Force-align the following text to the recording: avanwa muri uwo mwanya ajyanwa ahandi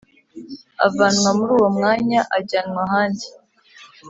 avanwa 0.85 1.29
muri 1.37 1.51
uwo 1.57 1.69
mwanya 1.77 2.19
ajyanwa 2.37 2.79
ahandi 2.87 3.25